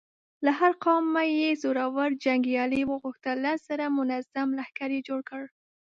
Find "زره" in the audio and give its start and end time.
3.69-3.85